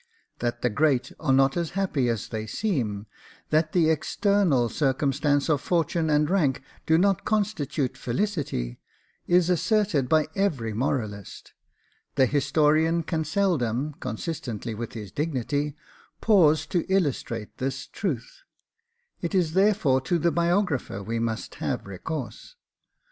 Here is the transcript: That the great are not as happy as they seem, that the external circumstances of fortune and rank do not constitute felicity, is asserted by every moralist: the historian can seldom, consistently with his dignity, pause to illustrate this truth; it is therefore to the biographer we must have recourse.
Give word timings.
That 0.39 0.63
the 0.63 0.71
great 0.71 1.11
are 1.19 1.31
not 1.31 1.55
as 1.55 1.69
happy 1.77 2.09
as 2.09 2.29
they 2.29 2.47
seem, 2.47 3.05
that 3.51 3.71
the 3.71 3.91
external 3.91 4.67
circumstances 4.67 5.47
of 5.47 5.61
fortune 5.61 6.09
and 6.09 6.27
rank 6.27 6.63
do 6.87 6.97
not 6.97 7.23
constitute 7.23 7.95
felicity, 7.95 8.79
is 9.27 9.47
asserted 9.47 10.09
by 10.09 10.25
every 10.35 10.73
moralist: 10.73 11.53
the 12.15 12.25
historian 12.25 13.03
can 13.03 13.23
seldom, 13.23 13.93
consistently 13.99 14.73
with 14.73 14.93
his 14.93 15.11
dignity, 15.11 15.75
pause 16.19 16.65
to 16.65 16.83
illustrate 16.91 17.59
this 17.59 17.85
truth; 17.85 18.41
it 19.21 19.35
is 19.35 19.53
therefore 19.53 20.01
to 20.01 20.17
the 20.17 20.31
biographer 20.31 21.03
we 21.03 21.19
must 21.19 21.53
have 21.61 21.85
recourse. 21.85 22.55